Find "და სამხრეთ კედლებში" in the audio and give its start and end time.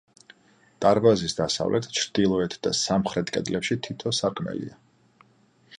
2.67-3.79